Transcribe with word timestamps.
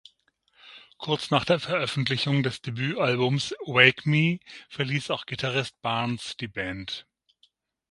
Kurz 0.97 1.29
nach 1.29 1.45
der 1.45 1.59
Veröffentlichung 1.59 2.41
des 2.41 2.63
Debütalbums 2.63 3.51
"Wake 3.67 4.07
Me" 4.07 4.39
verließ 4.69 5.11
auch 5.11 5.27
Gitarrist 5.27 5.79
Barnes 5.83 6.35
die 6.37 6.47
Band. 6.47 7.05